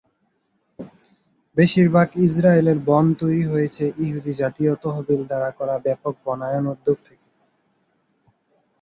[1.57, 7.27] বেশিরভাগ ইসরায়েলের বন তৈরি হয়েছে ইহুদি জাতীয় তহবিল দ্বারা করা ব্যাপক বনায়ন উদ্যোগ থেকে।